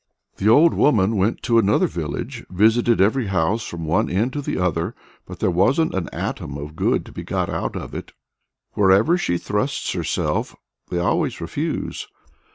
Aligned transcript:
The 0.37 0.49
old 0.49 0.73
woman 0.73 1.15
went 1.15 1.43
to 1.43 1.59
another 1.59 1.85
village, 1.85 2.43
visited 2.49 2.99
every 2.99 3.27
house 3.27 3.61
from 3.63 3.85
one 3.85 4.09
end 4.09 4.33
to 4.33 4.41
the 4.41 4.57
other, 4.57 4.95
but 5.27 5.37
there 5.41 5.51
wasn't 5.51 5.93
an 5.93 6.09
atom 6.11 6.57
of 6.57 6.75
good 6.75 7.05
to 7.05 7.11
be 7.11 7.21
got 7.21 7.51
out 7.51 7.75
of 7.75 7.93
it. 7.93 8.11
Wherever 8.73 9.15
she 9.15 9.37
thrusts 9.37 9.93
herself, 9.93 10.55
they 10.89 10.97
always 10.97 11.39
refuse. 11.39 12.07